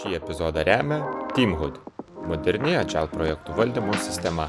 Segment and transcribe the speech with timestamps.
[0.00, 0.96] Šį epizodą remia
[1.36, 1.74] Teamhood-
[2.30, 4.46] moderni Agile projektų valdymo sistema.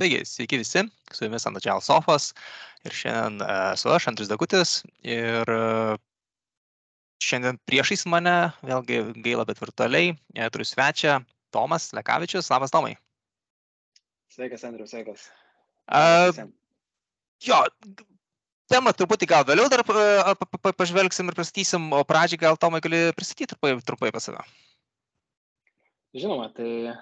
[0.00, 0.82] Taigi, sveiki visi,
[1.14, 2.32] su jumis ant Agile Sofos
[2.82, 5.94] ir šiandien uh, su aš, Andris Dagutis ir uh,
[7.22, 8.36] šiandien priešais mane,
[8.66, 11.20] vėlgi gaila, bet virtualiai, uh, turiu svečią
[11.54, 12.50] Tomas Lekavičius.
[12.50, 12.96] Labas, Tomai.
[14.34, 15.30] Sveikas, Andriu, sveikas.
[15.86, 16.48] Uh,
[17.46, 17.62] jo,
[18.70, 23.54] temą truputį gal vėliau dar pa- pažvelgsim ir pristatysim, o pradžiai gal Tomai gali pristatyti
[23.54, 24.44] trumpai, trumpai apie save.
[26.10, 26.94] Žinoma, tai e,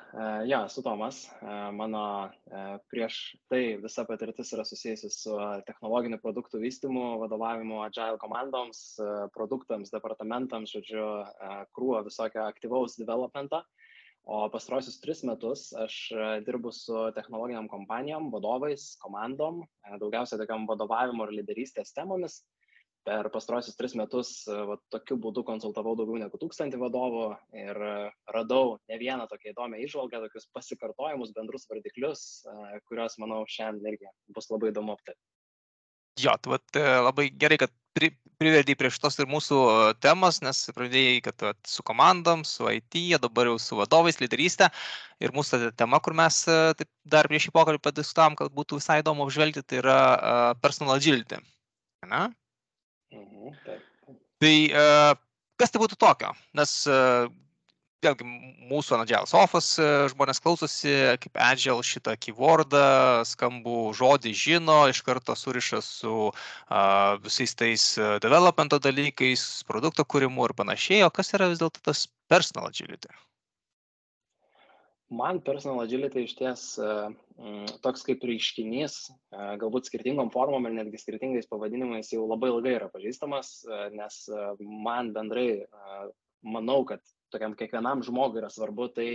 [0.50, 1.22] jo, esu Tomas.
[1.40, 5.32] E, Mano e, prieš tai visa patirtis yra susijusi su
[5.64, 13.62] technologinių produktų vystimu, vadovavimu agile komandoms, e, produktams, departamentams, žodžiu, e, krūvo visokio aktyvaus developmento.
[14.28, 20.66] O pastarosius tris metus aš e, dirbu su technologiniam kompanijom, vadovais, komandom, e, daugiausia tokiam
[20.68, 22.42] vadovavimo ir lyderystės temomis.
[23.08, 27.24] Per pastarosius tris metus e, va, tokiu būdu konsultavau daugiau negu tūkstantį vadovų
[27.62, 27.80] ir
[28.36, 32.28] radau ne vieną tokią įdomią išvalgą, tokius pasikartojimus, bendrus vardiklius,
[32.90, 35.24] kuriuos, manau, šiandien irgi bus labai įdomu aptarti.
[36.18, 40.40] Jo, tu vat, e, labai gerai, kad pri, privedai prie šitos ir mūsų e, temos,
[40.44, 44.70] nes pradėjai, kad vat, su komandom, su IT, dabar jau su vadovais, lyderystė.
[45.22, 48.80] Ir mūsų ta tema, kur mes e, taip, dar prieš šį pokalbį padiskutavom, kad būtų
[48.80, 51.40] visai įdomu apžvelgti, tai yra uh, personal agility.
[52.06, 52.28] Ne?
[53.14, 54.14] Mhm, taip.
[54.38, 55.12] Tai uh,
[55.58, 56.30] kas tai būtų tokio?
[56.58, 57.26] Nes uh,
[58.04, 58.26] vėlgi
[58.70, 62.82] mūsų Agile Sofas uh, žmonės klausosi, kaip Agile šitą keywordą,
[63.28, 70.46] skambų žodį žino, iš karto suriša su uh, visais tais uh, developmento dalykais, produkto kūrimu
[70.48, 71.06] ir panašiai.
[71.06, 73.10] O kas yra vis dėlto tas personal agility?
[75.08, 76.86] Man personal agility iš ties e,
[77.40, 82.74] mm, toks kaip reiškinys, e, galbūt skirtingom formom ir netgi skirtingais pavadinimais jau labai ilgai
[82.76, 84.42] yra pažįstamas, e, nes e,
[84.84, 86.02] man bendrai e,
[86.44, 87.00] manau, kad
[87.32, 89.10] tokiam kiekvienam žmogui yra svarbu tai,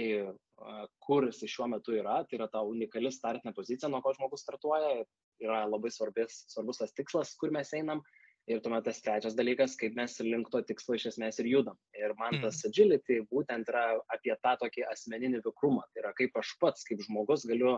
[1.04, 5.06] kur jis šiuo metu yra, tai yra ta unikali startinė pozicija, nuo ko žmogus startuoja,
[5.44, 8.04] yra labai svarbis, svarbus tas tikslas, kur mes einam.
[8.52, 11.78] Ir tuomet tas trečias dalykas, kaip mes link to tikslo iš esmės ir judam.
[11.96, 15.86] Ir man tas agility būtent yra apie tą tokį asmeninį vikrumą.
[15.94, 17.78] Tai yra kaip aš pats, kaip žmogus galiu,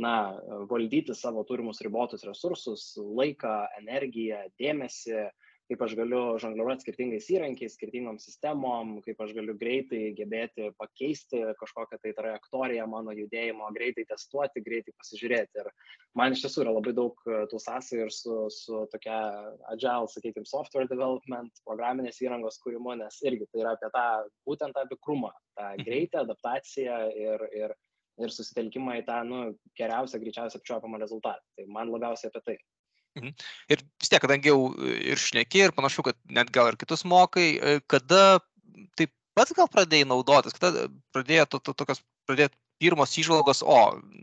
[0.00, 0.14] na,
[0.70, 3.52] valdyti savo turimus ribotus resursus, laiką,
[3.82, 5.26] energiją, dėmesį,
[5.68, 12.00] kaip aš galiu žongliruoti skirtingais įrankiais, skirtingom sistemom, kaip aš galiu greitai gebėti pakeisti kažkokią
[12.02, 15.64] tai trajektoriją mano judėjimo, greitai testuoti, greitai pasižiūrėti.
[15.64, 15.72] Ir
[16.18, 19.18] man iš tiesų yra labai daug e, tų sąsajų ir su, su tokia
[19.72, 24.06] agile, sakykime, software development, programinės įrangos kūrimu, nes irgi tai yra apie tą,
[24.48, 25.84] būtent tą vikrumą, tą Mhm.
[25.84, 27.74] greitą adaptaciją ir, ir,
[28.18, 29.40] ir susitelkimą į tą, nu,
[29.78, 31.44] geriausią, greičiausią apčiuopamą rezultatą.
[31.56, 32.56] Tai man labiausiai apie tai.
[33.72, 37.48] Ir vis tiek, kadangi jau ir šneki, ir panašu, kad net gal ir kitus mokai,
[37.90, 38.38] kada
[38.98, 43.78] taip pats gal pradėjai naudotis, kada pradėjo to, to, tokios, pradėjo pirmos išvalgos, o,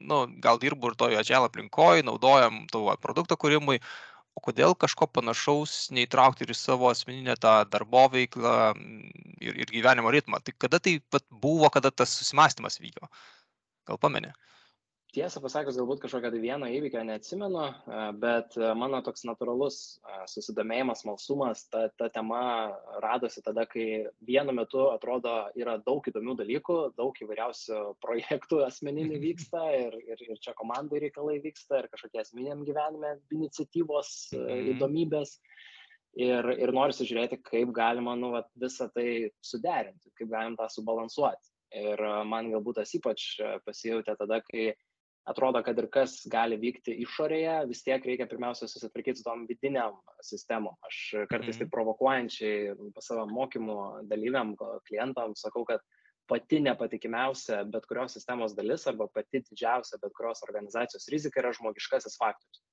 [0.09, 3.81] nu, gal dirbu ir toje agile aplinkoje, naudojam tavo produkto kūrimui,
[4.35, 8.55] o kodėl kažko panašaus neįtraukti ir į savo asmeninę tą darbo veiklą
[9.39, 10.41] ir, ir gyvenimo ritmą.
[10.43, 10.97] Tai kada tai
[11.31, 13.07] buvo, kada tas susimastymas vyko?
[13.87, 14.33] Gal pamenė?
[15.15, 20.17] Tiesą pasakius, galbūt kažkokią tai vieną įvykio neatsimenu, e, bet e, mano toks natūralus e,
[20.27, 22.41] susidomėjimas, malsumas, ta, ta tema
[23.03, 29.63] radosi tada, kai vienu metu atrodo yra daug įdomių dalykų, daug įvairiausių projektų asmeninių vyksta
[29.77, 34.69] ir, ir, ir čia komandai reikalai vyksta ir kažkokie asmeniniam gyvenime iniciatyvos, Mhm.
[34.75, 35.37] įdomybės.
[36.15, 41.51] Ir, ir noriu žiūrėti, kaip galima nu, vat, visą tai suderinti, kaip galim tą subalansuoti.
[41.75, 41.99] Ir
[42.29, 43.25] man galbūt tas ypač
[43.65, 44.69] pasijautė tada, kai
[45.25, 49.97] atrodo, kad ir kas gali vykti išorėje, vis tiek reikia pirmiausia susitvarkyti su tom vidiniam
[50.21, 50.75] sistemom.
[50.85, 51.59] Aš kartais Mhm.
[51.63, 54.55] taip provokuojančiai savo mokymų dalyviam,
[54.87, 55.81] klientam sakau, kad
[56.27, 62.17] pati nepatikimiausia bet kurios sistemos dalis arba pati didžiausia bet kurios organizacijos rizika yra žmogiškasis
[62.17, 62.63] faktorius.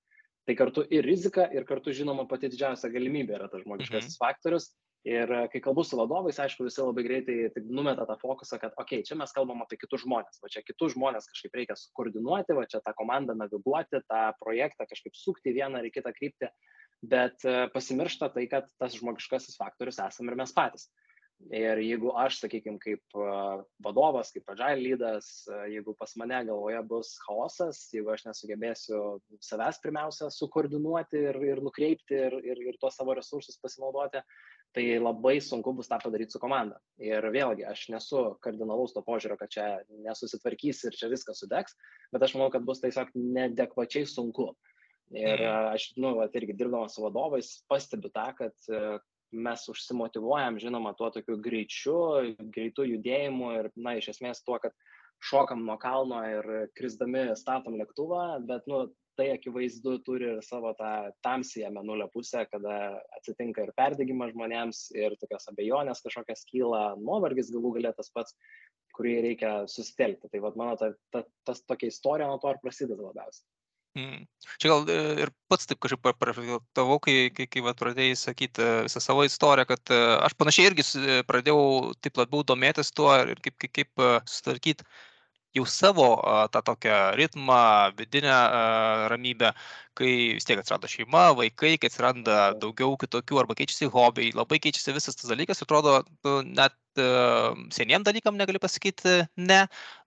[0.46, 4.72] Tai kartu ir rizika, ir kartu žinoma pati didžiausia galimybė yra tas žmogiškasis faktorius.
[5.02, 8.74] Ir e, kai kalbu su vadovais, aišku, visi labai greitai taip numeta tą fokusą, kad,
[8.78, 12.68] okei, čia mes kalbam apie kitus žmonės, va čia kitus žmonės kažkaip reikia sukoordinuoti, va
[12.70, 16.52] čia tą komandą naviguoti, tą projektą kažkaip sukti į vieną ar į kitą kryptį,
[17.14, 20.86] bet e, pasimiršta tai, kad tas žmogiškasis faktorius esame ir mes patys.
[21.50, 23.34] Ir jeigu aš, sakykime, kaip e,
[23.82, 25.32] vadovas, kaip agile lydas,
[25.66, 29.02] jeigu pas mane galvoje bus chaosas, jeigu aš nesugebėsiu
[29.42, 34.22] savęs pirmiausia sukoordinuoti ir, ir nukreipti ir, ir, ir tuos savo resursus pasinaudoti,
[34.76, 36.78] tai labai sunku bus tą padaryti su komanda.
[37.02, 39.66] Ir vėlgi, aš nesu kardinalaus to požiūrio, kad čia
[40.06, 41.76] nesusitvarkys ir čia viskas sudegs,
[42.14, 44.52] bet aš manau, kad bus tiesiog nedekvačiai sunku.
[45.12, 48.70] Ir aš, nu, vat, irgi dirbdamas su vadovais, pastebiu tą, kad
[49.32, 51.98] mes užsimotivuojam, žinoma, tuo tokiu greičiu,
[52.52, 54.76] greitu judėjimu ir, na, iš esmės tuo, kad
[55.22, 58.86] šokam nuo kalno ir krisdami statom lėktuvą, bet, nu,
[59.18, 60.90] tai akivaizdu turi ir savo tą
[61.26, 62.76] tamsiją menulio pusę, kada
[63.18, 68.36] atsitinka ir perdegimas žmonėms, ir tokios abejonės kažkokias kyla, nuovargis galų galė tas pats,
[68.96, 70.30] kurį reikia susitelkti.
[70.32, 73.46] Tai vad mano ta, ta, tas tokia istorija nuo to ir prasideda labiausiai.
[73.92, 74.22] Mm.
[74.56, 78.68] Čia gal e, ir pats taip kažkaip pareflektavau, kai, kai, kai vat, pradėjai sakyti e,
[78.86, 79.98] visą savo istoriją, kad e,
[80.28, 80.86] aš panašiai irgi
[81.28, 84.88] pradėjau taip labiau domėtis tuo ir kaip, kaip, kaip susitvarkyti
[85.56, 86.08] jau savo
[86.52, 88.36] tą tokią ritmą, vidinę
[89.12, 89.52] ramybę,
[89.98, 94.94] kai vis tiek atsirado šeima, vaikai, kai atsiranda daugiau kitokių arba keičiasi hobiai, labai keičiasi
[94.96, 96.76] visas tas dalykas, atrodo, nu, net
[97.72, 99.60] seniem dalykam negali pasakyti ne,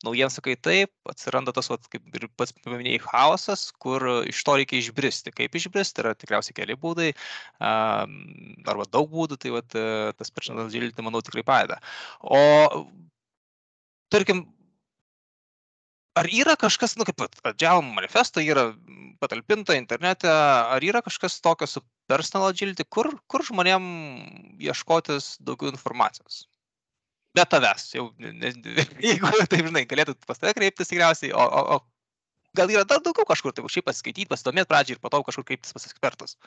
[0.05, 4.81] naujiems sakai taip, atsiranda tas, vat, kaip ir pats paminėjai, chaosas, kur iš to reikia
[4.81, 5.33] išbristi.
[5.33, 7.11] Kaip išbristi, yra tikriausiai keli būdai,
[7.61, 9.69] arba daug būdų, tai vat,
[10.17, 11.81] tas personal agility, manau, tikrai padeda.
[12.21, 12.85] O
[14.13, 14.45] tarkim,
[16.15, 18.69] ar yra kažkas, nu kaip Agile manifesto yra
[19.19, 23.85] patalpinta internete, ar yra kažkas tokio su personal agility, kur, kur žmonėm
[24.63, 26.45] ieškotis daugiau informacijos?
[27.35, 28.53] Be tavęs, jau, ne,
[29.09, 33.27] jeigu taip žinai, galėtų pas tave kreiptis tikriausiai, o, o, o gal yra dar daugiau
[33.27, 36.37] kažkur, tai šiaip pasiskaityti, pasidomėti pradžiai ir po to kažkur kreiptis pas ekspertus.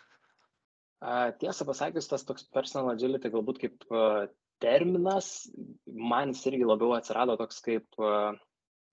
[1.39, 3.85] Tiesą pasakius, tas toks personal agility galbūt kaip
[4.63, 5.47] terminas,
[5.87, 8.01] man jis irgi labiau atsirado toks kaip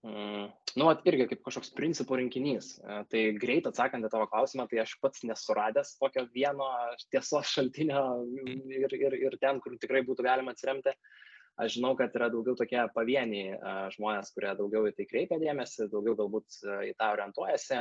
[0.06, 2.76] nu, at, irgi kaip kažkoks principų rinkinys.
[2.78, 6.68] E, tai greit atsakant į tavo klausimą, tai aš pats nesuradęs tokio vieno
[7.14, 8.04] tiesos šaltinio
[8.46, 10.94] ir, ir, ir ten, kur tikrai būtų galima atsiremti.
[11.56, 15.88] Aš žinau, kad yra daugiau tokie pavieniai e, žmonės, kurie daugiau į tai kreipia dėmesį,
[15.94, 17.80] daugiau galbūt e, į tą orientuojasi.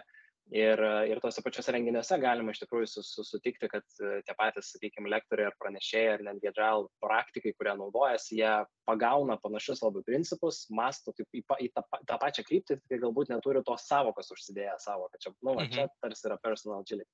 [0.53, 5.09] Ir, ir tose pačiose renginiuose galima iš tikrųjų su, su, sutikti, kad tie patys, sakykime,
[5.09, 8.53] lektoriai ar pranešėjai ar netgi agile praktikai, kurie naudojasi, jie
[8.85, 13.65] pagauna panašius labai principus, masto taip, į, į tą, tą pačią kryptį, tai galbūt neturi
[13.65, 15.95] tos savokos užsidėję savo, kad čia, nu, va, čia mhm.
[16.05, 17.09] tarsi yra personal agility.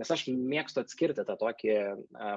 [0.00, 1.76] Nes aš mėgstu atskirti tą tokį,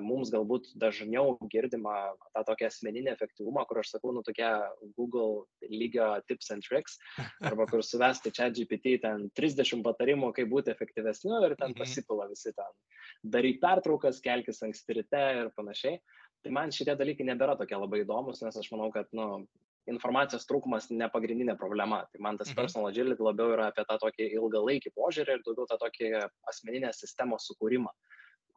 [0.03, 1.95] mums galbūt dažniau girdimą
[2.35, 4.51] tą tokį asmeninį efektyvumą, kur aš sakau, nu, tokia
[4.97, 6.99] Google lygio tips and tricks,
[7.47, 11.79] arba kur suvesti čia GPT ten 30 patarimų, kaip būti efektyvesniu ir ten mhm.
[11.79, 12.75] pasipila visi ten.
[13.23, 15.99] Daryk pertraukas, kelkis anksti ryte ir panašiai
[16.43, 19.45] tai man šitie dalykai nebėra tokie labai įdomus, nes aš manau, kad, nu,
[19.89, 22.03] informacijos trūkumas ne pagrindinė problema.
[22.11, 22.59] Tai man tas mhm.
[22.59, 26.11] personal agility labiau yra apie tą tokį ilgalaikį požiūrį ir daugiau tą tokį
[26.51, 27.91] asmeninės sistemos sukūrimą.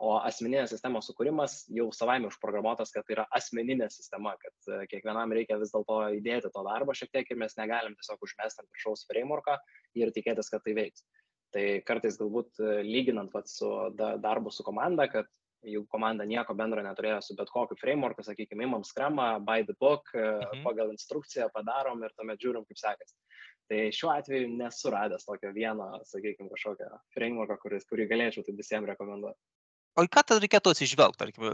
[0.06, 5.32] O asmeninės sistemos sukūrimas jau savaime užprogramuotas, kad tai yra asmeninė sistema, kad e, kiekvienam
[5.32, 9.06] reikia vis dėlto įdėti to darbo šiek tiek ir mes negalim tiesiog užmesti ant viršaus
[9.08, 9.56] frameworką
[9.96, 11.06] ir tikėtis, kad tai veiks.
[11.54, 15.28] Tai kartais galbūt e, lyginant vat, su darbu su komanda, kad
[15.66, 20.10] jeigu komanda nieko bendro neturėjo su bet kokiu frameworku, sakykime, imam skramą, by the book,
[20.14, 20.64] e, mhm.
[20.66, 23.16] pagal instrukciją padarom ir tuomet žiūrim, kaip sekasi.
[23.66, 28.92] Tai šiuo atveju nesu radęs tokio vieno, sakykime, kažkokio frameworko, kuris, kurį galėčiau tai visiems
[28.92, 29.40] rekomenduoti.
[29.96, 31.46] O į ką tada reikėtų atsižvelgti, tarkim,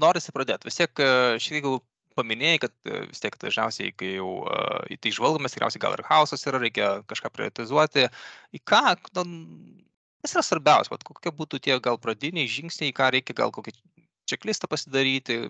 [0.00, 0.66] norisi pradėti.
[0.70, 1.68] Vis tiek, e, šiek tiek
[2.16, 6.04] paminėjai, kad e, vis tiek dažniausiai, kai jau uh, į tai žvalgomės, tikriausiai gal ir
[6.06, 8.08] chaosas yra, reikia kažką prioritizuoti.
[8.56, 8.82] Į ką,
[9.12, 13.74] kas yra svarbiausia, vat, kokie būtų tie gal pradiniai žingsniai, ką reikia gal kokį
[14.30, 15.42] čeklistą pasidaryti,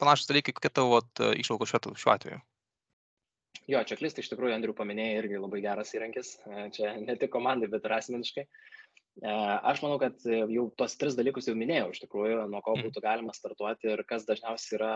[0.00, 1.02] panašus dalykai, kokie tavo
[1.38, 2.40] išvalgos šiuo, šiuo atveju.
[3.70, 6.34] Jo, čeklistai iš tikrųjų, Andriu paminėjai, irgi labai geras įrankis.
[6.44, 8.44] E, čia ne tik komandai, bet ir asmeniškai.
[8.44, 9.36] E,
[9.70, 12.88] aš manau, kad jau tos tris dalykus jau minėjau, iš tikrųjų, nuo ko mhm.
[12.88, 14.92] būtų galima startuoti ir kas dažniausiai yra,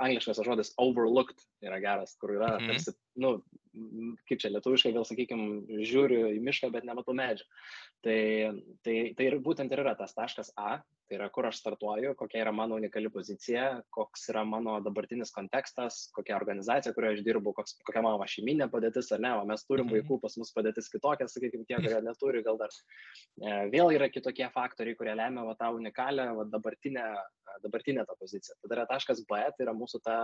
[0.00, 2.72] angliškas žodis overlooked yra geras, kur yra, mhm.
[2.72, 3.36] tarsi, nu,
[4.28, 7.46] kaip čia lietuviškai gal sakykime, žiūriu į mišką, bet nematau medžio.
[8.04, 8.20] Tai,
[8.84, 10.78] tai, tai ir būtent ir yra tas taškas A,
[11.10, 16.04] tai yra kur aš startuoju, kokia yra mano unikali pozicija, koks yra mano dabartinis kontekstas,
[16.14, 19.88] kokia organizacija, kurioje aš dirbu, koks, kokia mano šeiminė padėtis ar ne, o mes turim
[19.88, 19.96] mhm.
[19.98, 24.46] vaikų, pas mus padėtis kitokia, sakykime, tie, kurie neturi, gal dar e, vėl yra kitokie
[24.54, 27.08] faktoriai, kurie lemia va, tą unikalią va, dabartinę,
[27.66, 28.56] dabartinę tą poziciją.
[28.62, 30.16] Tada yra taškas B, tai yra mūsų ta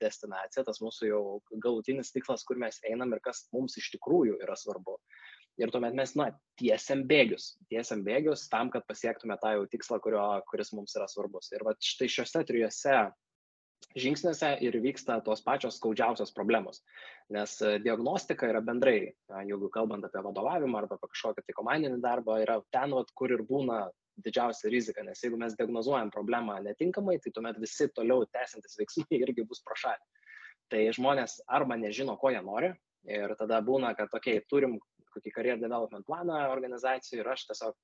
[0.00, 1.22] destinacija, tas mūsų jau
[1.60, 4.96] galutinis tikslas, kur mes einam ir kas mums iš tikrųjų yra svarbu.
[5.60, 10.22] Ir tuomet mes, na, tiesiam bėgius, tiesiam bėgius tam, kad pasiektume tą jau tikslą, kurio,
[10.48, 11.50] kuris mums yra svarbus.
[11.52, 12.96] Ir va štai šiuose trijose
[13.98, 16.80] žingsniuose ir vyksta tos pačios skaudžiausios problemos.
[17.34, 19.12] Nes e, diagnostika yra bendrai,
[19.48, 23.44] jeigu kalbant apie vadovavimą arba apie kažkokį tai komandinį darbą, yra ten, vat, kur ir
[23.48, 23.84] būna
[24.24, 29.46] didžiausia rizika, nes jeigu mes diagnozuojam problemą netinkamai, tai tuomet visi toliau tęsiantis veiksmai irgi
[29.48, 30.08] bus pro šalį.
[30.72, 32.72] Tai žmonės arba nežino, ko jie nori,
[33.08, 34.78] ir tada būna, kad, okei, okay, turim
[35.14, 37.78] kokį career development planą organizacijų ir aš tiesiog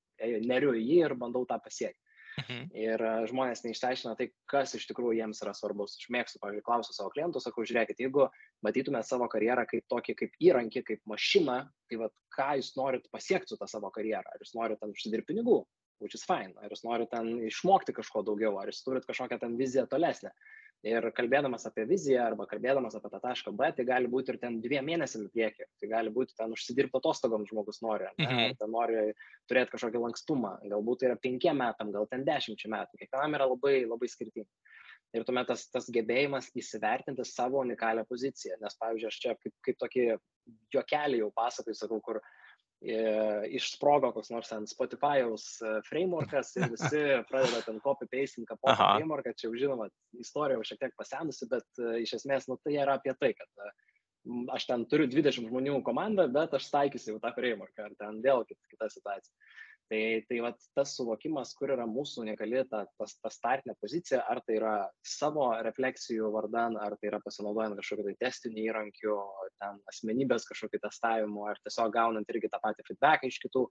[0.49, 2.01] neriu į jį ir bandau tą pasiekti.
[2.39, 2.69] Mhm.
[2.77, 5.97] Ir e, žmonės neišteiškina tai, kas iš tikrųjų jiems yra svarbus.
[5.99, 8.27] Aš mėgstu, pavyzdžiui, klausiu savo klientų, sakau, žiūrėkit, jeigu
[8.65, 11.57] matytumėte savo karjerą kaip tokį, kaip įrankį, kaip mašiną,
[11.89, 14.23] tai vad, ką jūs norit pasiekti su tą savo karjerą?
[14.23, 15.59] Ar jūs norit ten užsidirbti pinigų,
[15.99, 19.57] which is fine, ar jūs norit ten išmokti kažko daugiau, ar jūs turit kažkokią ten
[19.59, 20.31] viziją tolesnę.
[20.87, 24.61] Ir kalbėdamas apie viziją arba kalbėdamas apie tą tašką B, tai gali būti ir ten
[24.63, 28.55] dviem mėnesiam į priekį, tai gali būti ten užsidirbti atostogom žmogus nori, ne, Mhm.
[28.61, 29.13] ten nori
[29.51, 33.83] turėti kažkokį lankstumą, galbūt tai yra penkiem metam, gal ten dešimčiai metų, kiekvienam yra labai,
[33.85, 34.47] labai skirtingi.
[35.17, 39.77] Ir tuomet tas, tas gebėjimas įsivertinti savo unikalią poziciją, nes, pavyzdžiui, aš čia kaip, kaip
[39.81, 40.03] tokį
[40.71, 42.23] juokelį jau pasakoju, sakau, kur e,
[42.79, 48.93] išsprogo koks nors ten Spotify'aus e, frameworkas ir visi pradeda ten copy-pasting kapotą Aha.
[48.95, 52.77] frameworką, čia jau žinoma, istorija jau šiek tiek pasenusi, bet e, iš esmės, nu, tai
[52.79, 53.73] yra apie tai, kad e,
[54.55, 58.47] aš ten turiu 20 žmonių komandą, bet aš taikysiu jau tą frameworką, ar ten vėl
[58.47, 59.35] kit- kita situacija.
[59.89, 64.43] Tai, tai vat, tas suvokimas, kur yra mūsų unikali ta, tas, ta startinė pozicija, ar
[64.45, 69.15] tai yra savo refleksijų vardan, ar tai yra pasinaudojant kažkokiu tai testiniu įrankiu,
[69.57, 73.65] ten asmenybės kažkokiu testavimu, ar tiesiog gaunant irgi tą patį feedbacką iš kitų,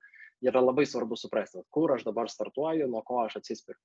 [0.50, 3.78] yra labai svarbu suprasti, vat, kur aš dabar startuoju, nuo ko aš atsispiriu.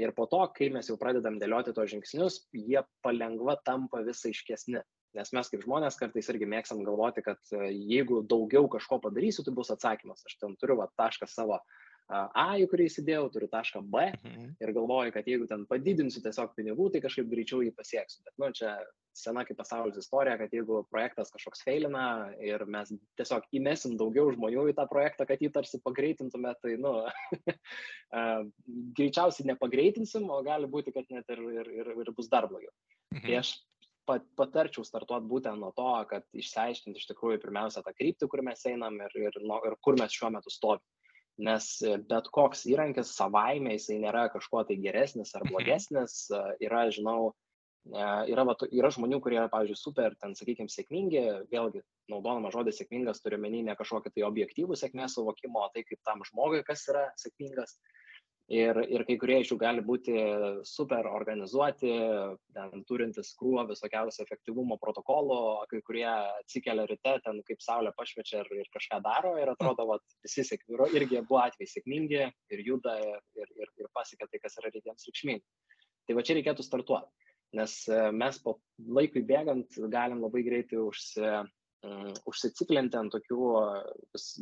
[0.00, 4.80] Ir po to, kai mes jau pradedam dėlioti tos žingsnius, jie palengva tampa vis aiškesni.
[5.14, 9.54] Nes mes kaip žmonės kartais irgi mėgstam galvoti, kad e, jeigu daugiau kažko padarysiu, tai
[9.54, 10.24] bus atsakymas.
[10.26, 11.60] Aš ten turiu va, tašką savo
[12.12, 14.50] a, į kurį įsidėjau, turiu tašką B Mhm.
[14.60, 18.20] ir galvoju, kad jeigu ten padidinsiu tiesiog pinigų, tai kažkaip greičiau jį pasieksiu.
[18.26, 18.74] Bet, nu, čia
[19.16, 24.66] sena kaip pasaulis istorija, kad jeigu projektas kažkoks feilina ir mes tiesiog įmesim daugiau žmonių
[24.72, 26.92] į tą projektą, kad jį tarsi pagreitintume, tai, nu,
[28.98, 32.72] greičiausiai nepagreitinsim, o gali būti, kad net ir, ir, ir, ir bus dar blogiau.
[33.14, 33.38] Tai Mhm.
[33.38, 33.54] aš
[34.06, 38.64] pat- patarčiau startuoti būtent nuo to, kad išsiaiškinti iš tikrųjų pirmiausia tą kryptį, kur mes
[38.70, 40.84] einam ir, ir, nuo- ir kur mes šiuo metu stovime.
[41.38, 45.50] Nes e, bet koks įrankis savaime jisai nėra kažkuo tai geresnis ar Mhm.
[45.50, 46.30] blogesnis.
[46.30, 47.32] E, Yra, žinau,
[47.90, 52.70] e, yra, va, yra žmonių, kurie yra, pavyzdžiui, super, ten, sakykime, sėkmingi, vėlgi, naudodama žodį
[52.78, 56.86] sėkmingas, turiu menį ne kažkokį tai objektyvų sėkmės suvokimo, o tai kaip tam žmogui, kas
[56.88, 57.74] yra sėkmingas.
[58.52, 60.12] Ir, ir kai kurie iš jų gali būti
[60.68, 61.92] super organizuoti,
[62.52, 65.38] ten turintis krūvą visokiausių efektyvumo protokolų,
[65.70, 70.18] kai kurie atsikelia ryte, ten kaip saulė pašviečia ir, ir kažką daro ir atrodo, kad
[70.28, 72.20] visi sėkmingi, irgi buvo atvejai sėkmingi
[72.52, 75.44] ir juda ir, ir, ir, pasiekia tai, kas yra rytiems reikšminga.
[76.04, 81.24] Tai va čia reikėtų startuoti, nes e, mes po laikui bėgant galim labai greitai užsi,
[82.28, 83.50] užsiciklinti ant tokių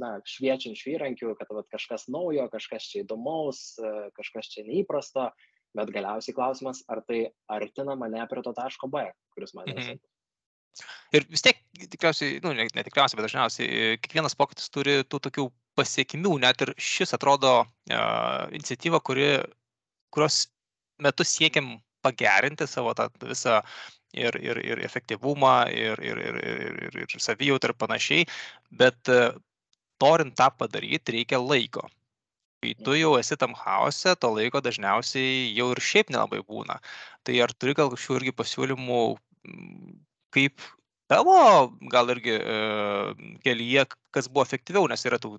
[0.02, 3.64] na, šviečiančių įrankių, kad vat, kažkas naujo, kažkas čia įdomaus,
[4.18, 5.28] kažkas čia neįprasto,
[5.76, 10.02] bet galiausiai klausimas, ar tai artina mane prie to taško B, kuris man yra Mhm.
[11.12, 15.44] Ir vis tiek, tikriausiai, nu, ne, ne tikriausiai, bet dažniausiai kiekvienas pokytis turi tų tokių
[15.76, 19.26] pasiekmių, net ir šis atrodo uh, iniciatyva, kuri,
[20.14, 20.46] kurios
[21.04, 23.60] metu siekiam pagerinti savo tą visą
[24.12, 28.26] ir, ir, ir efektyvumą, ir, ir, ir, ir, ir, ir savijautą ir panašiai,
[28.82, 29.32] bet e,
[30.02, 31.86] norint tą padaryti, reikia laiko.
[32.62, 36.78] Kai tu jau esi tam chaose, to laiko dažniausiai jau ir šiaip nelabai būna.
[37.26, 39.00] Tai ar turi gal kažkokių irgi pasiūlymų,
[39.50, 39.96] m,
[40.34, 40.62] kaip
[41.10, 41.38] tavo
[41.90, 42.60] gal irgi e,
[43.46, 45.36] kelyje, kas buvo efektyviau, nes yra tų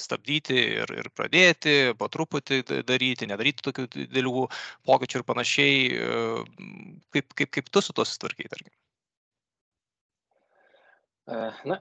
[0.00, 4.46] stabdyti ir, ir pradėti, po truputį da- daryti, nedaryti tokių didelių
[4.88, 6.18] pokyčių ir panašiai, e,
[7.16, 8.74] kaip, kaip, kaip tu su to sutvarkai, tarkim.
[11.26, 11.38] E,
[11.72, 11.80] Na,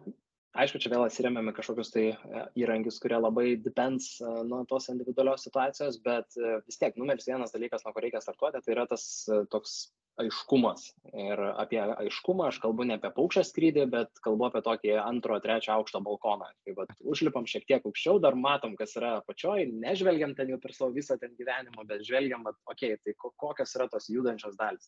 [0.55, 6.00] aišku, čia vėl atsiriamėme kažkokius tai e, įrankius, kurie labai depends nuo tos individualios situacijos,
[6.05, 9.05] bet vis tiek numeris vienas dalykas, nuo ko reikia startuoti, tai yra tas
[9.51, 9.77] toks
[10.22, 10.88] aiškumas.
[11.13, 15.74] Ir apie aiškumą aš kalbu ne apie paukščią skrydį, bet kalbu apie tokį antro, trečio
[15.75, 16.48] aukšto balkoną.
[16.65, 20.74] Tai vad, užlipam šiek tiek aukščiau, dar matom, kas yra apačioj, nežvelgiam ten jau per
[20.77, 24.88] savo visą ten gyvenimą, bet žvelgiam, vat, okei, tai ko- kokios yra tos judančios dalis.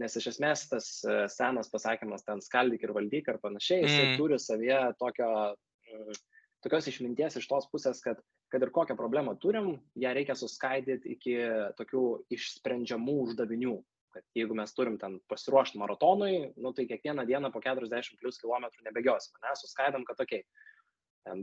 [0.00, 4.16] Nes iš esmės tas e, senas pasakymas ten skaldyk ir valdyk ar panašiai, jisai Mm.
[4.18, 5.28] turi savyje tokio,
[5.92, 6.16] mm,
[6.64, 8.18] tokios išminties iš tos pusės, kad
[8.54, 11.32] kad ir kokią problemą turim, ją reikia suskaidyti iki
[11.74, 13.72] tokių išsprendžiamų uždavinių.
[14.14, 18.68] Kad jeigu mes turim ten pasiruošti maratonui, nu, tai kiekvieną dieną po 40 plus km
[18.86, 19.34] nebegiosim.
[19.42, 20.44] Ne, suskaidom, kad tokiai.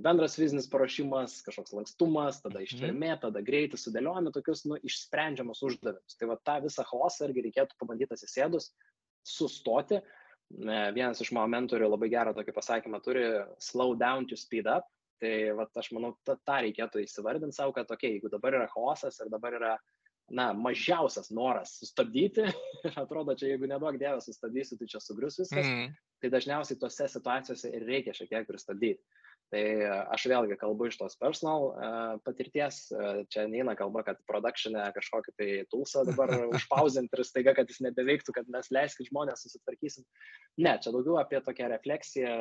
[0.06, 2.68] Bendras fizinis paruošimas, kažkoks lankstumas, tada Mhm.
[2.70, 6.18] ištvermė, tada greitis, sudėliojami tokius nu, išsprendžiamus uždavinius.
[6.20, 8.70] Tai va tą visą chaosą irgi reikėtų pabandyti atsisėdus,
[9.25, 9.98] sustoti.
[9.98, 13.25] E, Vienas iš mano mentorių labai gerą tokį pasakymą turi-
[13.70, 14.86] slow down to speed up.
[15.20, 19.20] Tai va, aš manau, tą reikėtų įsivardinti savo, kad, okei, okay, jeigu dabar yra chaosas
[19.22, 19.78] ir dabar yra,
[20.32, 22.46] na, mažiausias noras sustabdyti,
[22.88, 25.92] ir atrodo, čia jeigu nedaug dievas sustabdysiu, tai čia sugrius viskas, Mm.
[26.22, 29.02] tai dažniausiai tose situacijose ir reikia šiek tiek pristabdyti.
[29.51, 29.62] Tai
[30.15, 35.34] aš vėlgi kalbu iš tos personal uh, patirties, uh, čia neina kalba, kad production'e kažkokį
[35.36, 40.08] tai tulsą dabar užpausinti ir staiga, kad jis nebeveiktų, kad mes leiskit žmonės susitvarkysim.
[40.63, 42.31] Ne, čia daugiau apie tokią refleksiją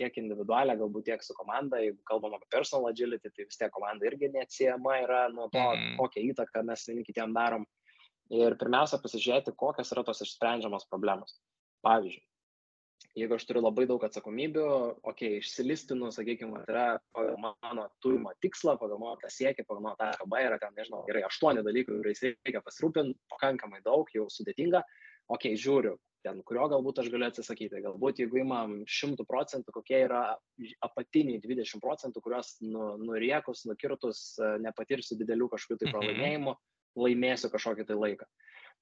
[0.00, 4.10] tiek individualią, galbūt tiek su komanda, jeigu kalbam apie personal agility, tai vis tiek komanda
[4.10, 5.94] irgi neatsiejama yra nuo to, mm.
[6.02, 7.66] kokią įtaką mes vieni kitiem darom.
[8.34, 11.38] Ir pirmiausia, pasižiūrėti, kokios yra tos išsprendžiamos problemos.
[11.86, 12.26] Pavyzdžiui,
[13.16, 14.66] jeigu aš turiu labai daug atsakomybių,
[15.10, 19.96] okei, išsilistinu, sakykime, tai yra pagal mano turimą tikslą, pagal mano tą siekį, pagal mano
[20.00, 24.82] tą arba yra ten, nežinau, yra aštuoni dalykai, kuriais reikia pasirūpinti, pakankamai daug, jau sudėtinga,
[25.32, 25.96] okei, žiūriu,
[26.26, 27.82] ten, kurio galbūt aš galiu atsisakyti.
[27.84, 30.22] Galbūt jeigu imam 100 procentų, kokie yra
[30.84, 34.24] apatiniai 20 procentų, kuriuos nu, nuriekus, nukirtus,
[34.64, 35.96] nepatirsiu didelių kažkokių tai mhm.
[35.96, 36.56] pralaimėjimų,
[37.06, 38.28] laimėsiu kažkokį tai laiką.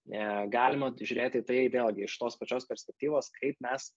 [0.04, 3.88] E, galima žiūrėti tai vėlgi iš tos pačios perspektyvos, kaip mes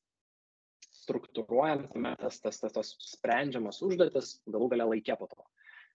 [1.07, 1.87] struktūruojam
[2.19, 5.47] tas, tas, tas, tas sprendžiamas užduotis galų gale laikė po to.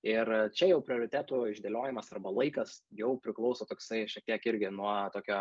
[0.02, 0.26] Ir
[0.58, 5.38] čia jau prioritetų išdėliojimas arba laikas jau priklauso toksai šiek tiek irgi nuo tokio,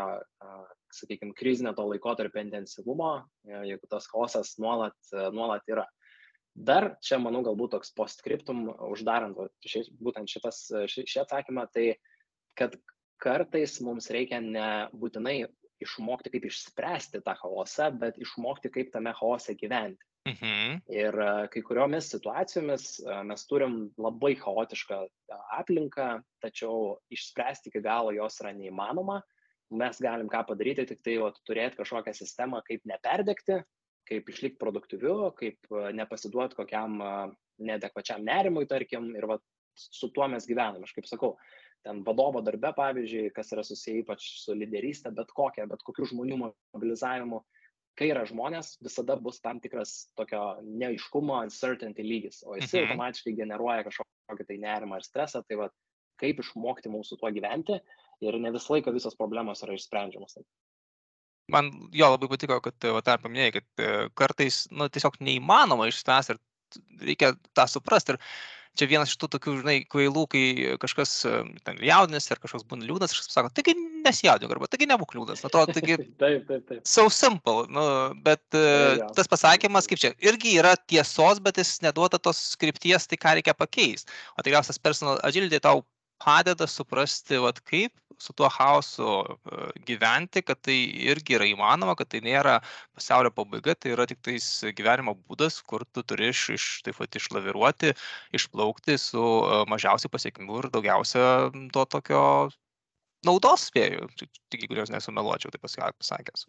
[0.93, 3.15] sakykime, krizinio to laikotarpio intensyvumo,
[3.49, 4.97] jeigu tas chaosas nuolat,
[5.33, 5.87] nuolat yra.
[6.53, 11.95] Dar čia, manau, galbūt toks postscriptum, uždarant ši, būtent šitas, šį, šį atsakymą, tai
[12.59, 12.75] kad
[13.21, 15.47] kartais mums reikia ne būtinai
[15.85, 20.05] išmokti, kaip išspręsti tą chaosą, bet išmokti, kaip tame chaose gyventi.
[20.29, 20.81] Mhm.
[20.93, 26.09] Ir e, kai kuriomis situacijomis e, mes turim labai chaotišką e, aplinką,
[26.43, 29.21] tačiau išspręsti iki galo jos yra neįmanoma.
[29.81, 33.61] Mes galim ką padaryti, tik tai vat, turėti kažkokią sistemą, kaip neperdegti,
[34.09, 36.97] kaip išlikti produktyviu, kaip nepasiduoti kokiam
[37.63, 39.45] neadekvačiam nerimui, tarkim, ir vat,
[39.79, 40.83] su tuo mes gyvename.
[40.83, 41.37] Aš kaip sakau,
[41.85, 46.37] ten vadovo darbe, pavyzdžiui, kas yra susiję ypač su lyderystė, bet kokia, bet kokių žmonių
[46.41, 47.41] mobilizavimu,
[47.99, 52.85] kai yra žmonės, visada bus tam tikras tokio neaiškumo, uncertainty lygis, o jis mhm.
[52.85, 55.71] automatiškai generuoja kažkokį tai nerimą ir stresą, tai va,
[56.21, 57.79] kaip išmokti mūsų tuo gyventi
[58.21, 60.37] ir ne visą laiką visos problemos yra išsprendžiamos.
[61.51, 66.35] Man jo labai patiko, kad va, tą paminėjai, kad e, kartais nu, tiesiog neįmanoma išspręsti
[66.35, 66.41] ir
[67.09, 68.15] reikia tą suprasti.
[68.15, 68.21] Ir
[68.79, 70.43] čia vienas iš tų tokių, žinai, kvailų, kai
[70.81, 71.13] kažkas
[71.65, 75.43] ten jaudinasi ar kažkoks būna liūdnas, kažkas sako, taigi nesijaudink arba taigi nebūk liūdnas.
[75.47, 75.97] Atrodo, taigi...
[76.21, 76.81] taip, taip, taip.
[76.87, 77.85] So simple, nu,
[78.25, 83.19] bet uh, tas pasakymas, kaip čia, irgi yra tiesos, bet jis neduoda tos skripties, tai
[83.21, 84.11] ką reikia pakeisti.
[84.37, 85.83] O tikriausias personal agility tau
[86.21, 90.77] padeda suprasti, vat, kaip su tuo chaosu e, gyventi, kad tai
[91.09, 92.59] irgi yra įmanoma, kad tai nėra
[92.97, 97.19] pasaulio pabaiga, tai yra tik tais gyvenimo būdas, kur tu turi iš, iš taip pat
[97.19, 97.95] išlaviruoti,
[98.37, 101.25] išplaukti su e, mažiausiai pasiekimu ir daugiausia
[101.73, 102.25] to tokio
[103.27, 106.45] naudos spėjau, tik jeigu jos nesumeluočiau, tai pasakęs.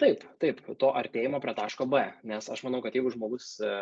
[0.00, 3.74] Taip, taip, to artėjimo prie taško B, nes aš manau, kad jeigu žmogus e,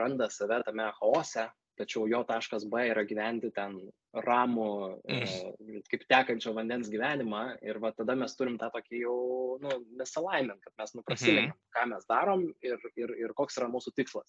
[0.00, 1.48] randa save tame chaose,
[1.80, 3.78] tačiau jo taškas B yra gyventi ten
[4.26, 4.68] ramų,
[5.08, 9.16] e, kaip tekančio vandens gyvenimą ir va tada mes turim tą tokį jau,
[9.64, 11.74] nu, nesalaimint, kad mes nuprasilinkim, mm.
[11.76, 14.28] ką mes darom ir, ir, ir koks yra mūsų tikslas.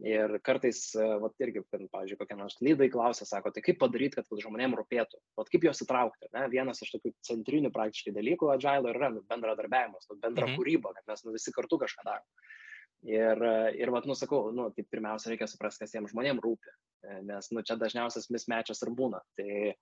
[0.00, 4.40] Ir kartais, e, va, irgi, pavyzdžiui, kokie nors lydai klausia, sako, tai kaip padaryti, kad
[4.44, 6.30] žmonėms rūpėtų, va, kaip juos įtraukti.
[6.32, 6.46] Ne?
[6.54, 10.58] Vienas iš tokių centrinių praktiškai dalykų Agile yra nu, bendradarbiavimas, nu, bendra -hmm.
[10.58, 12.48] kūryba, kad mes nu, visi kartu kažką darome.
[13.02, 13.40] Ir,
[13.74, 16.74] ir vat, nu, sakau, nu, tai pirmiausia reikia suprasti, kas jiems žmonėms rūpi,
[17.26, 19.18] nes, nu, čia dažniausias mismečias ir būna.
[19.38, 19.72] Tai,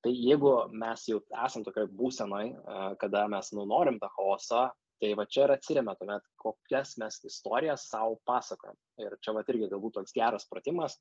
[0.00, 2.54] tai jeigu mes jau esam tokioje būsenoje,
[3.02, 7.84] kada mes, nu, norim tą chaosą, tai va čia ir atsiriame tuomet, kokias mes istorijas
[7.92, 8.76] savo pasakojam.
[9.00, 10.96] Ir čia va irgi galbūt toks geras pratimas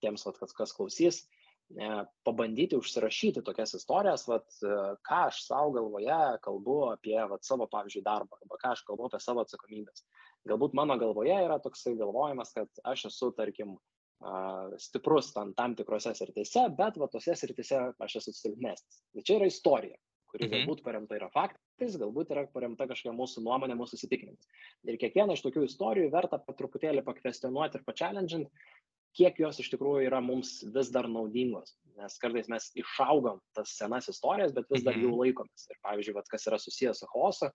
[0.00, 1.26] tiems, vat, kas, kas klausys,
[2.24, 4.46] pabandyti užsirašyti tokias istorijas, vat,
[5.04, 9.20] ką aš savo galvoje kalbu apie vat, savo, pavyzdžiui, darbą, arba ką aš kalbu apie
[9.20, 10.04] savo atsakomybės.
[10.48, 13.76] Galbūt mano galvoje yra toksai galvojimas, kad aš esu, tarkim,
[14.78, 19.02] stiprus tam, tam tikrose srityse, bet va tose srityse aš esu silpnesnis.
[19.14, 19.98] Tai čia yra istorija,
[20.32, 20.54] kuri mhm.
[20.54, 24.50] galbūt paremta yra faktais, galbūt yra paremta kažkokia mūsų nuomonė, mūsų įsitikinimas.
[24.88, 28.50] Ir kiekvieną iš tokių istorijų verta truputėlį pakvestionuoti ir pačialendžint,
[29.18, 31.76] kiek jos iš tikrųjų yra mums vis dar naudingos.
[31.98, 35.22] Nes kartais mes išaugom tas senas istorijas, bet vis dar jų mhm.
[35.22, 35.70] laikomės.
[35.70, 37.50] Ir pavyzdžiui, vat, kas yra susijęs su chaosu,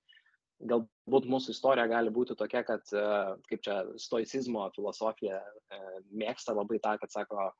[0.62, 3.04] galbūt mūsų istorija gali būti tokia, kad, e,
[3.50, 7.52] kaip čia stoicizmo filosofija e, mėgsta labai tą, kad sako,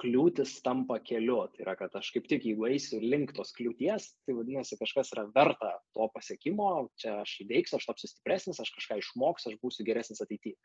[0.00, 1.42] kliūtis tampa keliu.
[1.52, 5.26] Tai yra, kad aš kaip tik, jeigu eisiu link tos kliūties, tai vadinasi, kažkas yra
[5.34, 10.24] verta to pasiekimo, čia aš įveiksiu, aš tapsiu stipresnis, aš kažką išmoksiu, aš būsiu geresnis
[10.24, 10.56] ateityje.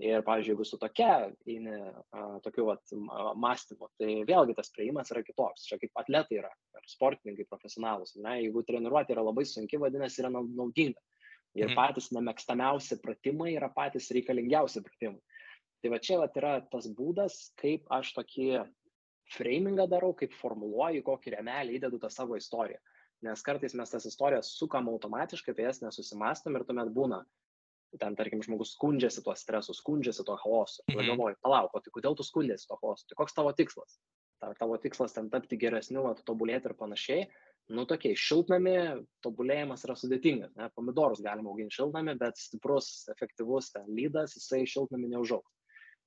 [0.00, 1.10] Ir, pavyzdžiui, jeigu su tokia
[1.44, 1.76] eini
[2.46, 2.94] tokiu vat,
[3.36, 5.66] mąstymu, tai vėlgi tas prieimas yra kitoks.
[5.68, 8.16] Čia kaip atletai yra, ar sportininkai profesionalus.
[8.16, 8.38] Ne?
[8.46, 10.96] Jeigu treniruotė yra labai sunki, vadinasi, yra naudinga.
[11.58, 11.76] Ir mhm.
[11.76, 15.20] patys nemėgstamiausi pratimai yra patys reikalingiausi pratimai.
[15.82, 18.46] Tai va čia va yra tas būdas, kaip aš tokį
[19.34, 22.78] framingą darau, kaip formuluoju, kokį remelį įdedu tą savo istoriją.
[23.22, 27.22] Nes kartais mes tas istorijas sukam automatiškai, apie jas nesusimastom ir tuomet būna.
[28.00, 30.80] Ten, tarkim, žmogus skundžiasi tuo stresu, skundžiasi tuo chaosu.
[30.88, 31.08] Ir Mhm.
[31.10, 33.04] galvoju, palauk, o tai kodėl tu skundžiasi tuo chaosu?
[33.08, 33.98] Tai koks tavo tikslas?
[34.40, 37.28] Ar tavo tikslas ten tapti geresniu, vat, tobulėti ir panašiai?
[37.70, 38.74] Nu, tokie, šiltnami
[39.24, 40.50] tobulėjimas yra sudėtingas.
[40.58, 40.68] Ne?
[40.74, 45.52] Pomidorus galima auginti šiltnami, bet stiprus, efektyvus ten lydas, jisai šiltnami neužaugs.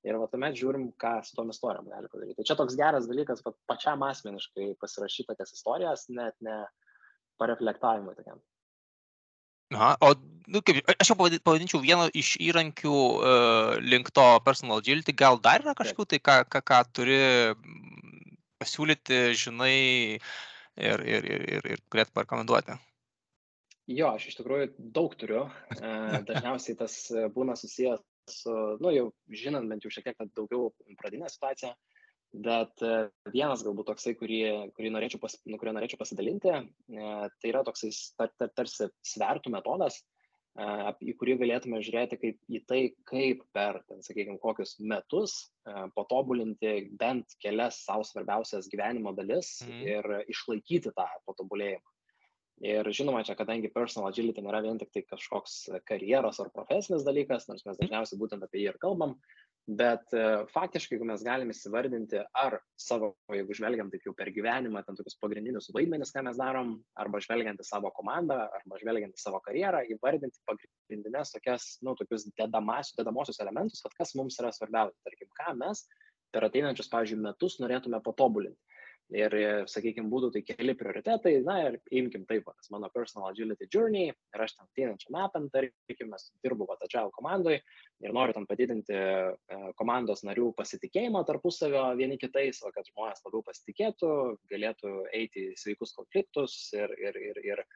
[0.06, 2.36] Ir va tuomet žiūrim, ką su tom istorijom gali padaryti.
[2.38, 6.60] Tai čia toks geras dalykas, kad pačiam asmeniškai pasirašyti tokias istorijas, net ne
[7.40, 8.38] pareflektavimui tokiam.
[9.74, 10.12] Aha, o,
[10.46, 15.16] nu, kaip, aš jau pavadi- pavadinčiau vieną iš įrankių uh, link to personal agility.
[15.16, 17.18] Gal dar yra kažkokių tai, ką, ką, ką turi
[18.62, 20.20] pasiūlyti, žinai,
[20.76, 22.76] ir, ir, ir, ir, ir galėtų parekomenduoti?
[23.86, 25.44] Jo, aš iš tikrųjų daug turiu.
[25.78, 25.90] E,
[26.26, 26.96] Dažniausiai tas
[27.34, 31.70] būna susijęs su, nu jau žinant bent jau šiek tiek daugiau pradinę situaciją,
[32.46, 32.96] bet e,
[33.32, 34.40] vienas galbūt toksai, kurį,
[34.76, 39.54] kurį norėčiau, pas, nu, kurį norėčiau pasidalinti, e, tai yra toksai tar, tar, tarsi svertų
[39.54, 40.02] metodas,
[40.56, 45.50] į kurį galėtume žiūrėti kaip į tai, kaip per, ten, sakykime, kokius metus
[45.96, 49.82] patobulinti bent kelias savo svarbiausias gyvenimo dalis Mhm.
[49.86, 51.84] ir išlaikyti tą patobulėjimą.
[52.64, 57.48] Ir žinoma, čia kadangi personal agility nėra vien tik tai kažkoks karjeros ar profesinis dalykas,
[57.48, 59.20] nors mes dažniausiai būtent apie jį ir kalbam,
[59.66, 64.82] bet e, faktiškai, jeigu mes galime įsivardinti, ar savo, jeigu žvelgiam taip jau per gyvenimą,
[64.86, 69.22] ten tokius pagrindinius vaidmenis, ką mes darom, arba žvelgiant į savo komandą, arba žvelgiant į
[69.22, 75.02] savo karjerą, įvardinti pagrindinės tokias, nu, tokius dedamas, dedamosius elementus, kad kas mums yra svarbiausia,
[75.08, 75.82] tarkim, ką mes
[76.34, 78.60] per ateinančius, pavyzdžiui, metus norėtume patobulinti.
[79.14, 79.34] Ir,
[79.70, 84.10] sakykime, būtų tai keli prioritetai, na ir imkim taip, va, tas mano personal agility journey,
[84.10, 87.60] ir aš ten ateinančiam metam, tarkim, mes dirbu va, agile komandoje
[88.02, 93.46] ir noriu tam padidinti e, komandos narių pasitikėjimą tarpusavio vieni kitais, o kad žmonės labiau
[93.46, 94.12] pasitikėtų,
[94.50, 97.66] galėtų eiti į sveikus konfliktus ir, ir, ir, ir,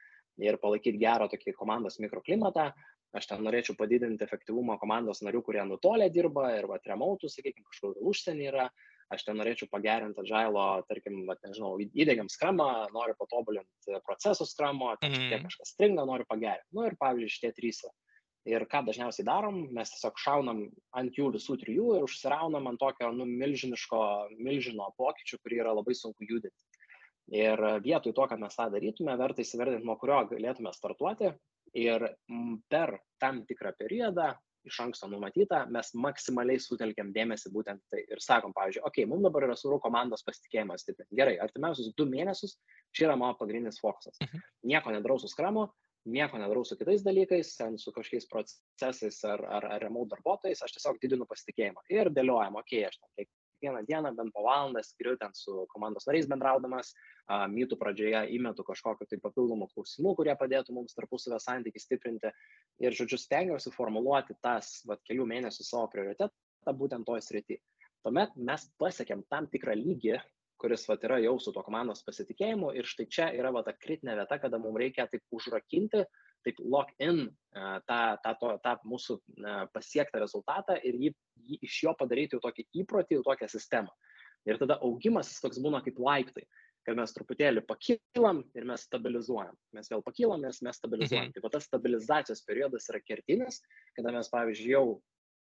[0.43, 2.73] ir palaikyti gerą tokį komandos mikroklimatą.
[3.15, 7.97] Aš ten norėčiau padidinti efektyvumą komandos narių, kurie nutolę dirba ir va, remautų, sakykime, kažkur
[8.11, 8.67] užsienį yra
[9.11, 15.11] aš ten norėčiau pagerinti agilo, tarkim, vat, nežinau, įdėgiam skramą, noriu patobulinti procesų skramo, ten
[15.11, 15.49] šiek tiek Mhm.
[15.49, 16.67] kažkas stringa, noriu pagerinti.
[16.73, 17.83] Nu ir pavyzdžiui, šitie trys.
[18.49, 20.63] Ir ką dažniausiai darom, mes tiesiog šaunam
[20.97, 23.99] ant jų visų trijų ir užsiraunam ant tokio nu, milžiniško,
[24.39, 26.57] milžino pokyčių, kurį yra labai sunku judinti.
[27.31, 31.29] Ir vietoj to, kad mes tą darytume, verta įsiverdinti, nuo kurio galėtume startuoti
[31.77, 32.07] ir
[32.67, 34.33] per tam tikrą periodą
[34.67, 39.25] iš anksto numatyta, mes maksimaliai sutelkiam dėmesį būtent tai ir sakom, pavyzdžiui, okei, okay, mums
[39.25, 41.17] dabar yra svarbu komandos pasitikėjimas stiprinti.
[41.17, 42.57] Gerai, artimiausius du mėnesius
[42.95, 44.19] čia yra mano pagrindinis fokusas.
[44.21, 44.43] Mhm.
[44.71, 45.67] Nieko nedarau su skramu,
[46.05, 50.77] nieko nedarau su kitais dalykais, ten su kažkokiais procesais ar, ar, ar remote darbuotojais, aš
[50.77, 53.29] tiesiog didinu pasitikėjimą ir dėliojam, okei, okay, aš ten
[53.61, 58.63] kiekvieną dieną bent po valandą skiriu ten su komandos nariais bendraudamas, uh, mytų pradžioje įmetu
[58.65, 62.31] kažkokiu tai papildomų klausimų, kurie padėtų mums tarpusavio santykių stiprinti
[62.81, 67.59] ir, žodžiu, stengiausi formuluoti tas vat, kelių mėnesių savo prioritetą būtent toj srity.
[68.03, 70.19] Tuomet mes pasiekėm tam tikrą lygį,
[70.61, 74.17] kuris vat, yra jau su to komandos pasitikėjimu ir štai čia yra vat, ta kritinė
[74.19, 76.05] vieta, kada mums reikia taip užrakinti,
[76.45, 81.13] taip lock in uh, tą, tą, tą, tą mūsų uh, pasiektą rezultatą ir jį,
[81.49, 83.93] jį iš jo padaryti jau tokį įprotį, jau tokią sistemą.
[84.49, 86.47] Ir tada augimas jis toks būna kaip laiptai
[86.87, 89.53] kad mes truputėlį pakylam ir mes stabilizuojam.
[89.77, 91.27] Mes vėl pakylam ir mes stabilizuojam.
[91.29, 91.33] Mhm.
[91.35, 93.61] Tai va tas stabilizacijos periodas yra kertinis,
[93.97, 94.85] kada mes, pavyzdžiui, jau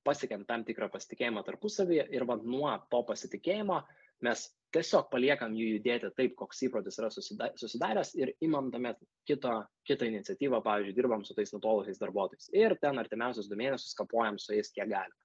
[0.06, 3.82] pasiekėm tam tikrą pasitikėjimą tarpusavyje ir va nuo to pasitikėjimo
[4.24, 9.56] mes tiesiog paliekam jų judėti taip, koks įprotis yra susida- susidaręs ir imam tuomet kito,
[9.88, 14.54] kitą iniciatyvą, pavyzdžiui, dirbam su tais nutolusiais darbuotojais ir ten artimiausius du mėnesius kapuojam su
[14.54, 15.16] jais kiek galim.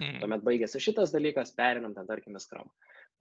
[0.00, 0.20] Mhm.
[0.22, 2.72] Tuomet baigėsi šitas dalykas, perinam ten, tarkim, į skramą.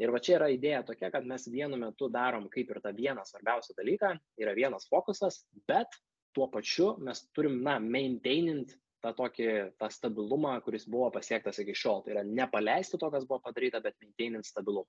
[0.02, 3.22] Ir va čia yra idėja tokia, kad mes vienu metu darom kaip ir tą vieną
[3.28, 6.00] svarbiausią dalyką, yra vienas fokusas, bet
[6.34, 12.02] tuo pačiu mes turim, na, maintainint tą tokį, tą stabilumą, kuris buvo pasiektas iki šiol.
[12.04, 14.88] Tai yra nepaleisti to, kas buvo padaryta, bet maintainint stabilumą.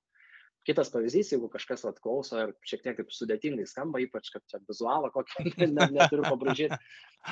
[0.64, 5.10] Kitas pavyzdys, jeigu kažkas atklauso ir šiek tiek kaip sudėtingai skamba, ypač kad čia vizualą
[5.12, 5.44] kokį
[5.76, 6.78] net neturiu pabražyti,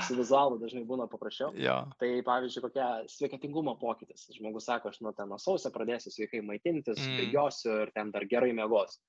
[0.06, 1.48] su vizualu dažnai būna paprasčiau.
[1.56, 1.78] Jo.
[2.00, 4.26] Tai pavyzdžiui, kokia sveikatingumo pokytis.
[4.36, 7.18] Žmogus sako, aš nuo ten nuo sausio pradėsiu sveikai maitintis, Mm.
[7.22, 9.00] bėgiosiu ir ten dar gerai mėgosiu.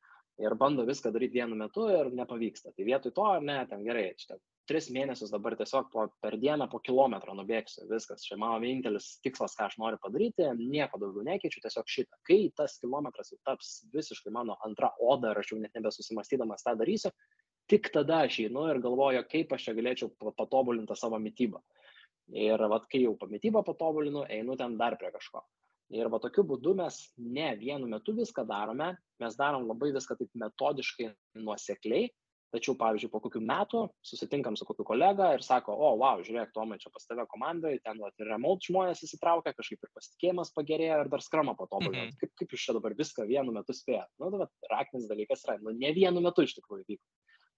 [0.42, 2.72] Ir bando viską daryti vienu metu ir nepavyksta.
[2.74, 6.80] Tai vietoj to, ne, ten gerai, čia tris mėnesius dabar tiesiog po, per dieną po
[6.84, 7.86] kilometrą nubėgsiu.
[7.90, 12.20] Viskas, čia mano vienintelis tikslas, ką aš noriu padaryti, nieko daugiau nekeičiu, tiesiog šitą.
[12.28, 16.76] Kai tas kilometras jau taps visiškai mano antra oda ir aš jau net nebesusimastydamas tą
[16.80, 17.12] darysiu,
[17.72, 21.60] tik tada aš einu ir galvoju, kaip aš čia galėčiau pa- patobulinti tą savo mytybą.
[22.32, 25.44] Ir vat, kai jau pamitybą patobulinu, einu ten dar prie kažko.
[25.94, 30.32] Ir va tokiu būdu mes ne vienu metu viską darome, mes darom labai viską taip
[30.40, 31.10] metodiškai,
[31.44, 32.08] nuosekliai,
[32.54, 36.78] tačiau, pavyzdžiui, po kokių metų susitinkam su kokiu kolega ir sako, o, wow, žiūrėk, Tomai,
[36.82, 41.12] čia pas tave komandai, ten vat, ir remote žmonės įsitraukia, kažkaip ir pasitikėjimas pagerėjo ir
[41.14, 42.14] dar skramą patobulinant.
[42.14, 42.20] Mhm.
[42.22, 44.12] Kaip, kaip jūs čia dabar viską vienu metu spėjate?
[44.22, 47.04] Nu, tai raktinis dalykas yra, nu, ne vienu metu iš tikrųjų vyko.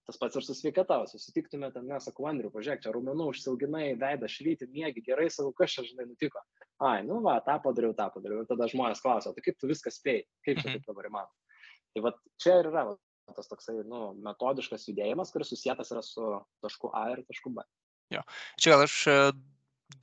[0.06, 4.30] Tas pats ir su sveikata, susitiktume ten, nes, sakau, Andriu, pažiūrėk, čia raumenų užsilginai, veidą
[4.30, 6.44] švyti, mėgi, gerai, sakau, kas čia, žinai, nutiko.
[6.86, 8.44] Ai, nu va, tą padariau, tą padariau.
[8.44, 10.76] Ir tada žmonės klausia, tai kaip tu viską spėjai, kaip čia mhm.
[10.78, 11.58] taip dabar įmanoma.
[11.96, 12.12] Tai va,
[12.44, 12.96] čia ir yra va,
[13.34, 16.30] tas toksai, nu, metodiškas judėjimas, kuris susijęs yra su
[16.66, 17.66] tašku A ir tašku B.
[18.14, 18.22] Jo.
[18.62, 19.18] Čia gal aš e,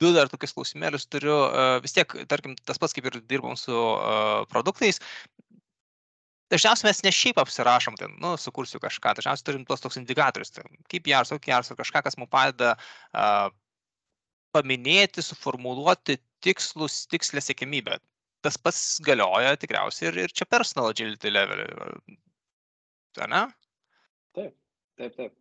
[0.01, 1.37] du dar tokius klausimėlius turiu.
[1.47, 4.99] E, vis tiek, tarkim, tas pats kaip ir dirbom su uh, produktais,
[6.53, 10.65] dažniausiai mes ne šiaip apsirašom, ten, nu, sukursiu kažką, dažniausiai turim tuos toks indikatorius, tai
[10.91, 13.47] kaip jars, kokie jars, kažką, kas mums padeda uh,
[14.53, 17.97] paminėti, suformuoluoti tikslus, tikslę sėkmybę.
[18.43, 21.63] Tas pats galioja tikriausiai ir, ir čia personal agility level.
[23.21, 23.45] Ne?
[24.33, 24.57] Taip,
[24.99, 25.39] taip, taip.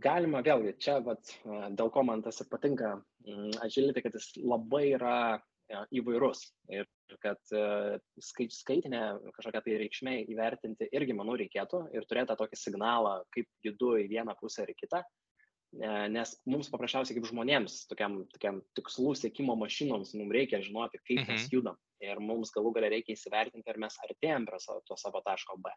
[0.00, 1.32] Galima vėlgi, čia vat,
[1.74, 2.94] dėl ko man tas ir patinka
[3.26, 5.16] mm, agility, kad jis labai yra
[5.94, 6.86] įvairus ir
[7.22, 7.38] kad
[8.22, 9.02] skaitinę
[9.36, 14.36] kažkokią tai reikšmę įvertinti irgi, manau, reikėtų ir turėti tokį signalą, kaip judu į vieną
[14.40, 15.02] pusę ar į kitą,
[16.14, 21.46] nes mums paprasčiausiai kaip žmonėms, tokiam, tokiam tikslų sėkimo mašinoms, mums reikia žinoti, kaip mes
[21.46, 21.50] mhm.
[21.54, 25.74] judam ir mums galų galia reikia įsivertinti, ar mes artėjom prie to savo taško B.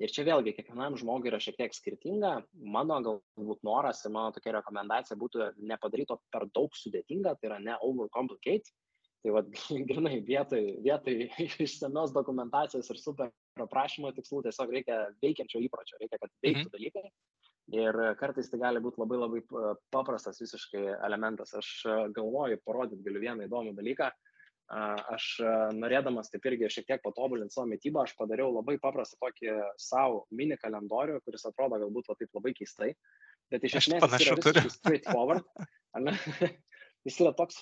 [0.00, 2.38] Ir čia vėlgi kiekvienam žmogui yra šiek tiek skirtinga.
[2.76, 7.58] Mano galbūt noras ir mano tokia rekomendacija būtų nepadaryti to per daug sudėtinga, tai yra
[7.60, 8.72] ne overcomplicate,
[9.20, 9.50] Tai vad,
[9.90, 11.26] grinai, vietoj, vietoj
[11.66, 16.72] išsamios dokumentacijos ir super aprašymo tikslų tiesiog reikia veikiančio įpročio, reikia, kad veiktų mhm.
[16.76, 17.10] dalykai.
[17.70, 19.40] Ir kartais tai gali būti labai labai
[19.94, 21.52] paprastas visiškai elementas.
[21.54, 21.68] Aš
[22.16, 24.08] galvoju, parodyti galiu vieną įdomų dalyką.
[24.70, 25.24] Aš
[25.74, 30.58] norėdamas taip irgi šiek tiek patobulinti savo mytybą, aš padariau labai paprastą tokį savo mini
[30.62, 32.92] kalendorių, kuris atrodo galbūt va, taip labai keistai,
[33.50, 35.48] bet iš esmės yra visiškai straightforward.
[37.08, 37.58] jis yra toks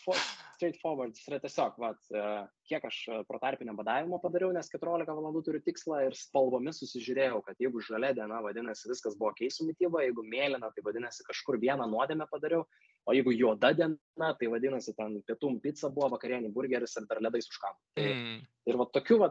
[0.59, 2.23] straightforward, jis yra tiesiog, vat, e,
[2.69, 7.83] kiek aš protarpinio badavimo padariau, nes 14 valandų turiu tikslą ir spalvomis susižiūrėjau, kad jeigu
[7.87, 12.67] žalia diena, vadinasi, viskas buvo keisų mytyba, jeigu mėlyna, tai vadinasi, kažkur vieną nuodėmę padariau,
[13.09, 17.49] o jeigu juoda diena, tai vadinasi, ten pietum pizza buvo, vakarienį burgeris ir dar ledais
[17.49, 17.79] užkam.
[17.97, 18.43] Tai, mm.
[18.69, 19.31] Ir va tokiu, va,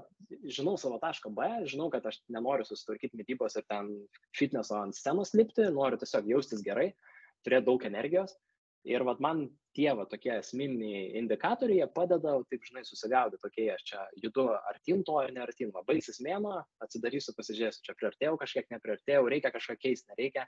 [0.58, 3.94] žinau savo tašką B, žinau, kad aš nenoriu susitvarkyti mytybos ir ten
[4.38, 6.90] fitneso ant scenos lipti, noriu tiesiog jaustis gerai,
[7.46, 8.34] turėti daug energijos
[8.88, 9.42] Ir vat man
[9.76, 15.04] tie va tokie esminiai indikatoriai, jie padeda, taip žinai, susigaudyti, tokie aš čia judu artin
[15.08, 16.54] to ir neartin, va baigsis mėno,
[16.86, 20.48] atsidarysiu, pasižiūrėsiu, čia priartėjau kažkiek, nepriartėjau, reikia kažką keisti, nereikia.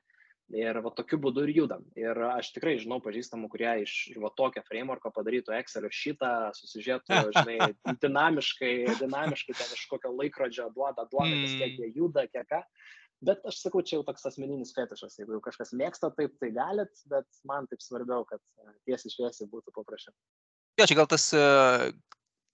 [0.49, 1.83] Ir va tokiu būdu ir judam.
[1.99, 7.67] Ir aš tikrai žinau pažįstamų, kurie iš va tokio frameworko padarytų Excelio šitą, susižiūrėtų, žinai,
[8.03, 12.63] dinamiškai, dinamiškai ten iš kokio laikrodžio duoda duomenis, kiek jie juda, kiek ką.
[13.29, 15.19] Bet aš sakau, čia jau toks asmeninis fetišas.
[15.19, 18.41] Jeigu jau kažkas mėgsta taip, tai galit, bet man taip svarbiau, kad
[18.87, 20.15] tiesiai šviesiai būtų paprasčiau.
[20.79, 21.27] Jo, čia gal tas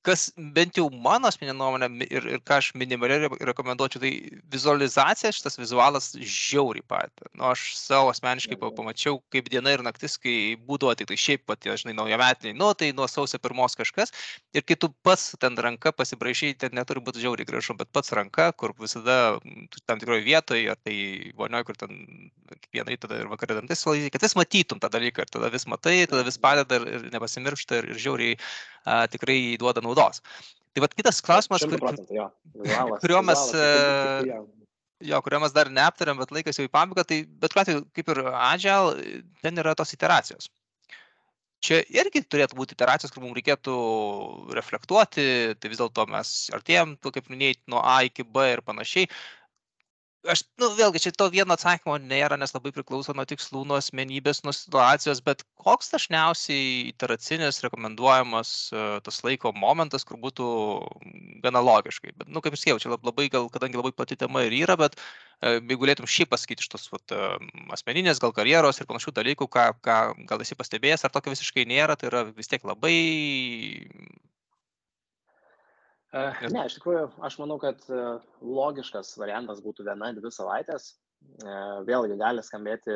[0.05, 4.11] kas bent jau mano asmeninė nuomonė ir, ir ką aš minimaliai rekomenduočiau, tai
[4.53, 7.11] vizualizacija, šitas vizualas žiauriai pat.
[7.33, 11.65] Nu, aš savo asmeniškai pamačiau, kaip diena ir naktis, kai būdavo tik tai šiaip pat,
[11.65, 14.13] žinai, naujametiniai, nu, tai nuo sausio pirmos kažkas.
[14.55, 18.51] Ir kai tu pats ten ranka pasibrašai, ten neturi būti žiauriai gražu, bet pats ranka,
[18.59, 19.39] kur visada
[19.89, 20.97] tam tikroje vietoje, ar tai
[21.37, 21.97] vonioje, kur ten
[22.53, 25.97] kiekvieną rytą ir vakarą dantis valaizai, kad vis matytum tą dalyką ir tada vis matai,
[26.09, 28.37] tada vis padeda ir, ir nepasimiršta ir, ir žiauriai
[28.85, 30.21] a, tikrai duoda naudos.
[30.75, 32.29] Tai vad kitas klausimas, kur, jo,
[32.61, 33.47] vizualas, kurio mes...
[33.51, 34.53] Vizualas,
[35.03, 38.11] jo, kurio mes dar neaptarėm, bet laikas jau į pabaigą, tai bet kuriuo atveju, kaip
[38.13, 40.49] ir Agile, ten yra tos iteracijos.
[41.65, 43.75] Čia irgi turėtų būti iteracijos, kur mums reikėtų
[44.57, 45.25] reflektuoti,
[45.57, 49.09] tai vis dėlto mes artėjom, kaip minėjai, nuo A iki B ir panašiai
[50.31, 54.41] aš nu vėlgi čia to vieno atsakymo nėra nes labai priklauso nuo tikslų nuo asmenybės
[54.45, 60.47] nuo situacijos bet koks dažniausiai iteracinis rekomenduojamas e, tas laiko momentas kur būtų
[61.45, 62.15] gana logiškai.
[62.19, 64.97] Bet nu kaip ir sakiau čia labai gal kadangi labai plati tema ir yra bet
[64.99, 67.31] e, jeigu galėtum šiaip pasakyti iš tos vat e,
[67.77, 71.97] asmeninės gal karjeros ir panašių dalykų ką ką gal esi pastebėjęs ar tokio visiškai nėra
[71.99, 72.95] tai yra vis tiek labai
[76.15, 78.01] Ne, iš tikrųjų, aš manau, kad e,
[78.39, 80.93] logiškas variantas būtų viena, dvi savaitės.
[81.43, 81.55] E,
[81.87, 82.95] vėlgi gali skambėti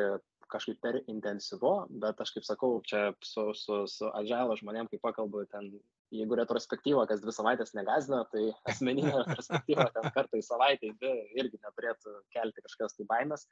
[0.50, 5.44] kažkaip per intensyvu, bet aš kaip sakau, čia su, su, su Adželo žmonėm, kai pakalbu,
[5.52, 5.68] ten,
[6.14, 11.60] jeigu retrospektyva kas dvi savaitės negazina, tai asmeninė retrospektyva ten kartą į savaitę, dvi irgi
[11.60, 13.46] neturėtų kelti kažkas tai baimės.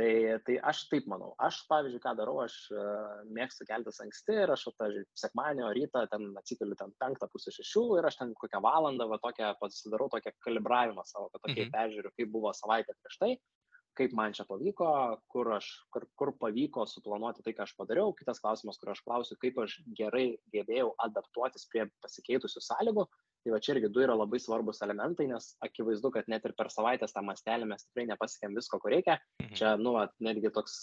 [0.00, 0.12] Tai,
[0.46, 1.34] tai aš taip manau.
[1.44, 6.30] Aš, pavyzdžiui, ką darau, aš uh, mėgstu keltis anksti ir aš, pavyzdžiui, sekmanio rytą ten
[6.40, 11.04] atsikeliu ten penktą pusę šešių ir aš ten kokią valandą, va tokią pasidarau tokią kalibravimą
[11.04, 11.74] savo, kad tokiai mhm.
[11.74, 13.34] peržiūriu, kaip buvo savaitė prieš tai
[13.98, 14.88] kaip man čia pavyko,
[15.28, 18.14] kur, aš, kur, kur pavyko suplanuoti tai, ką aš padariau.
[18.16, 23.04] Kitas klausimas, kur aš klausiu, kaip aš gerai gebėjau adaptuotis prie pasikeitusių sąlygų.
[23.40, 26.68] Tai va čia irgi du yra labai svarbus elementai, nes akivaizdu, kad net ir per
[26.72, 29.16] savaitės tą mastelį mes tikrai nepasiekėm visko, ko reikia.
[29.40, 29.54] Mhm.
[29.56, 30.82] Čia, nu, at, netgi toks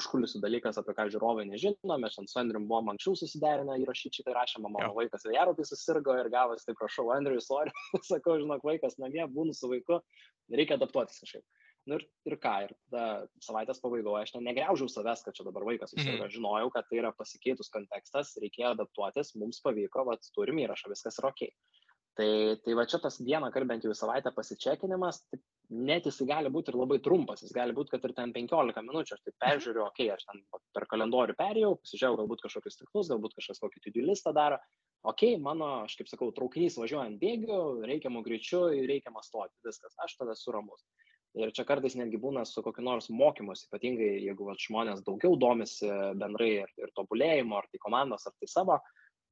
[0.00, 4.34] užkulisių dalykas, apie ką žiūrovai nežino, mes ant su Andriu buvom anksčiau susiderinę įrašyti šitą
[4.34, 7.70] įrašymą, mano vaikas vėjarupį susirgo ir gavas, tai prašau, Andriu, sorry,
[8.10, 10.02] sakau, žinok, vaikas namie, būnu su vaiku,
[10.50, 11.46] reikia adaptuotis kažkaip.
[11.86, 13.06] Nu ir, ir ką, ir tada
[13.42, 16.28] savaitės pabaigoje aš ten negriaužiau savęs, kad čia dabar vaikas susirgo.
[16.28, 16.34] Mhm.
[16.34, 21.32] Žinojau, kad tai yra pasikeitus kontekstas, reikėjo adaptuotis, mums pavyko, vat, turim įrašą, viskas yra
[21.32, 21.42] ok.
[22.18, 22.28] Tai,
[22.60, 25.38] tai va čia tas vieną kartą bent jau savaitę pasičekinimas, tai
[25.72, 29.16] net jis gali būti ir labai trumpas, jis gali būti, kad ir ten 15 minučių,
[29.16, 30.42] aš tai peržiūriu, okei, aš ten
[30.76, 34.60] per kalendorių perėjau, pasižiūrėjau galbūt kažkokius tikslus, galbūt kažkas kokį to-do listą daro,
[35.08, 40.18] okei, mano, aš kaip sakau, traukinys važiuoja ant bėgių, reikiamų greičių, reikiamą stoti, viskas, aš
[40.20, 40.84] tada suramus.
[41.40, 45.88] Ir čia kartais netgi būna su kokiu nors mokymus, ypatingai jeigu vat, žmonės daugiau domisi
[46.20, 48.76] bendrai ir, ir tobulėjimo, ar tai komandos, ar tai savo,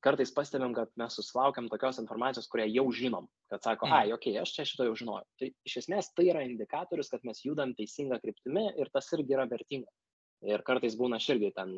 [0.05, 3.97] kartais pastebim, kad mes susilaukiam tokios informacijos, kurią jau žinom, kad sako, mm.
[3.97, 5.27] ai, okei, aš čia šito jau žinojau.
[5.41, 9.49] Tai iš esmės tai yra indikatorius, kad mes judam teisinga kryptimi ir tas irgi yra
[9.51, 9.91] vertinga.
[10.49, 11.75] Ir kartais būna aš irgi ten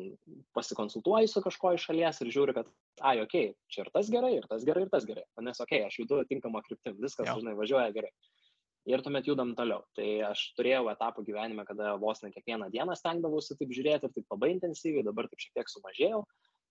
[0.55, 2.69] pasikonsultuoju su kažko iš šalies ir žiūriu, kad,
[3.03, 5.25] ai, okei, čia ir tas gerai, ir tas gerai, ir tas gerai.
[5.43, 7.35] Nes, okei, aš judu tinkamą kryptim, viskas, ja.
[7.41, 8.13] žinai, važiuoja gerai
[8.89, 9.83] ir tuomet judam toliau.
[9.97, 14.35] Tai aš turėjau etapų gyvenime, kada vos ne kiekvieną dieną stengdavausi taip žiūrėti ir taip
[14.35, 16.23] labai intensyviai, dabar taip šiek tiek sumažėjau,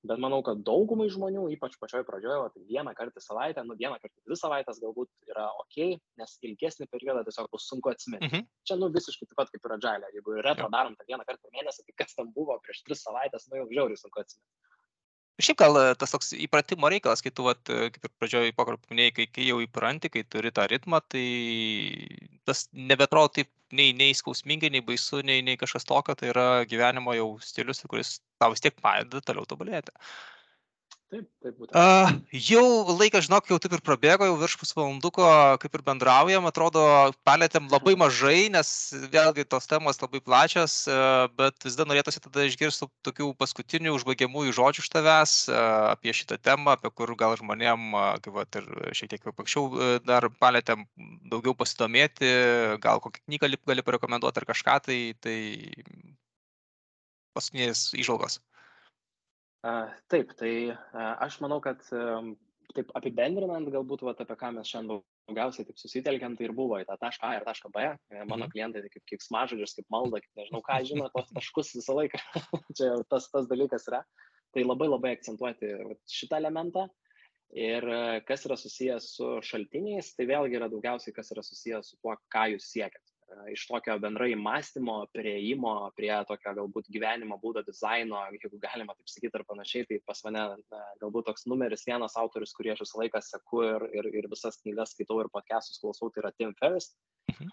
[0.09, 3.99] bet manau, kad daugumai žmonių, ypač pačioj pradžioje, tai vieną kartą į savaitę, nu vieną
[4.03, 5.79] kartą dvi savaitės galbūt yra ok,
[6.21, 8.29] nes ilgesnį periodą tiesiog bus sunku atsiminti.
[8.29, 8.49] Mhm.
[8.69, 11.57] Čia nu visiškai taip pat kaip ir adžalė, jeigu retro darom tą vieną kartą per
[11.59, 14.72] mėnesį, tai kas tam buvo prieš tris savaitės, nu jau žiauriai sunku atsiminti.
[15.41, 18.93] Šiaip gal e, tas toks įpratimo reikalas, kai tu, vat, e, kaip ir pradžioje pokalbį
[18.93, 21.25] minėjai, kai, kai jau įpranti, kai turi tą ritmą, tai
[22.49, 27.17] tas nebetrodo taip nei, nei skausmingai, nei baisu, nei, nei kažkas tokio, tai yra gyvenimo
[27.17, 29.95] jau stilius, kuris tau vis tiek padeda toliau tobulėti.
[31.13, 31.77] Taip, taip būtent.
[31.77, 35.25] Uh, jau laikas, žinok, jau taip ir prabėgo, jau virš pusvalanduko,
[35.61, 36.85] kaip ir bendraujam, atrodo,
[37.29, 38.71] palėtėm labai mažai, nes
[39.13, 44.55] vėlgi tos temos labai plačios, uh, bet vis dar norėtųsi tada išgirsti tokių paskutinių užbaigiamųjų
[44.57, 45.59] žodžių iš tavęs uh,
[45.91, 49.93] apie šitą temą, apie kur gal žmonėm, uh, kaip vat, ir šiek tiek anksčiau uh,
[50.09, 50.87] dar palėtėm
[51.29, 52.33] daugiau pasidomėti,
[52.81, 55.37] gal kokią knygą gali, parekomenduoti ar kažką, tai, tai
[57.37, 58.41] paskutinės išvalgos.
[59.63, 60.55] Taip, tai
[60.93, 61.85] aš manau, kad
[62.77, 66.87] taip apibendrinant, galbūt vat, apie ką mes šiandien daugiausiai taip susitelkiam, tai ir buvo į
[66.89, 67.85] tą tašką A ir tašką B.
[67.93, 68.53] E, mano mhm.
[68.55, 72.21] klientai tai kaip, kaip smažodžius, kaip malda, kaip nežinau ką, žino tos taškus visą laiką.
[72.79, 74.03] Čia tas, tas dalykas yra.
[74.53, 75.71] Tai labai labai akcentuoti
[76.13, 76.89] šitą elementą.
[77.53, 81.99] Ir e, kas yra susijęs su šaltiniais, tai vėlgi yra daugiausiai, kas yra susijęs su
[82.01, 83.02] tuo, ką jūs siekiat
[83.53, 89.39] iš tokio bendrai mąstymo, prieimo prie tokio galbūt gyvenimo būdo dizaino, jeigu galima taip sakyti
[89.39, 90.45] ar panašiai, tai pas mane
[91.03, 94.95] galbūt toks numeris vienas autorius, kurį aš visą laiką seku ir, ir, ir visas knygas
[94.97, 96.93] skaitau ir podcastus klausau, tai yra Tim Ferris.
[97.33, 97.53] Mhm.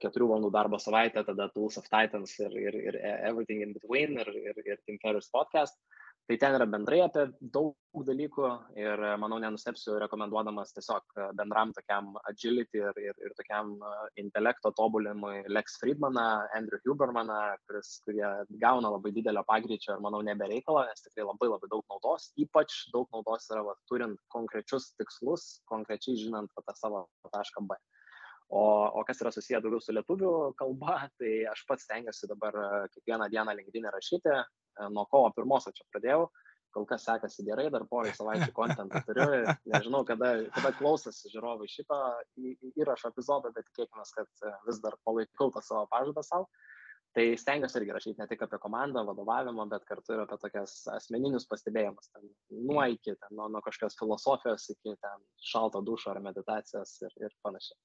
[0.00, 4.30] Keturių valandų darbo savaitę, tada Tools of Titans ir, ir, ir Everything in Between ir,
[4.30, 5.76] ir, ir Tim Ferris podcast.
[5.76, 5.99] Uh,
[6.30, 12.78] Tai ten yra bendrai apie daug dalykų ir manau nenustepsiu rekomenduodamas tiesiog bendram tokiam agility
[12.78, 13.72] ir, ir, ir tokiam
[14.22, 18.30] intelekto tobulinimui Lex Friedmaną, Andrew Hubermaną, kuris, kurie
[18.62, 23.10] gauna labai didelio pagreičio ir manau nebereikalo, nes tikrai labai labai daug naudos, ypač daug
[23.10, 27.80] naudos yra va, turint konkrečius tikslus, konkrečiai žinant va, tą savo tašką B.
[28.54, 32.62] O, o kas yra susiję daugiau su lietuvių kalba, tai aš pats stengiuosi dabar
[32.94, 34.42] kiekvieną dieną linkdinę rašyti, E,
[34.90, 36.28] nuo kovo pirmos čia pradėjau,
[36.74, 39.26] kol kas sekasi gerai, dar porai savaičių kontentą turiu,
[39.72, 41.98] nežinau, kada, kada klausosi žiūrovai šito
[42.78, 46.50] įrašo epizodo, bet tikėkime, kad e, vis dar palaikau tą savo pažadą savo.
[47.10, 51.48] Tai stengiuosi irgi rašyti ne tik apie komandą, vadovavimą, bet kartu ir apie tokias asmeninius
[51.50, 52.12] pastebėjimus.
[52.14, 52.28] Ten,
[52.68, 57.34] nuo iki, ten, nuo, nuo kažkokios filosofijos iki ten, šalto dušo ar meditacijos ir, ir
[57.42, 57.80] panašiai.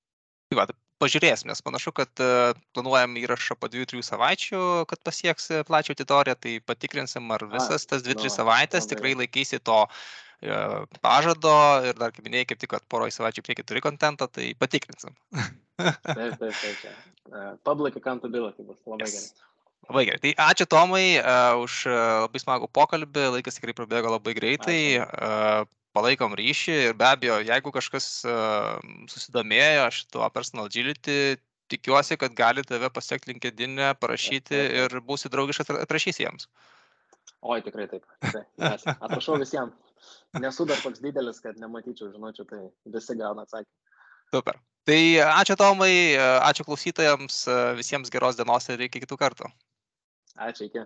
[0.56, 5.64] Tai va, pažiūrėsim, nes panašu, kad e, planuojam įrašą po 2-3 savaičių, kad pasieks e,
[5.68, 10.60] plačią auditoriją, tai patikrinsim, ar visas tas 2-3 nu, savaitės tikrai laikysi to e,
[11.04, 11.56] pažado
[11.90, 15.18] ir dar, kaip minėjai, kaip tik, kad poroj savaičių prieki turi kontentą, tai patikrinsim.
[15.36, 16.88] taip, taip, taip.
[17.68, 19.18] Public accountability bus labai yes.
[19.18, 19.52] gerai.
[19.90, 20.22] Labai gerai.
[20.24, 24.80] Tai ačiū Tomai uh, už uh, labai smagų pokalbį, laikas tikrai prabėgo labai greitai.
[25.04, 28.76] Uh, palaikom ryšį ir be abejo, jeigu kažkas uh,
[29.12, 31.38] susidomėjo šituo personal agility,
[31.72, 36.50] tikiuosi, kad gali tave pasiekti linkedinę, parašyti ir būsi draugiškas ir atrašysi jiems.
[37.46, 38.06] Oi, tikrai taip.
[38.62, 39.74] Nes atrašau visiems.
[40.42, 42.62] Nesu dar toks didelis, kad nematyčiau žinučių, tai
[42.94, 43.72] visi gauna atsakymą.
[44.34, 44.60] Super.
[44.86, 45.94] Tai ačiū Tomai,
[46.46, 47.40] ačiū klausytojams,
[47.80, 49.50] visiems geros dienos ir iki kitų kartų.
[50.46, 50.84] Ačiū, iki.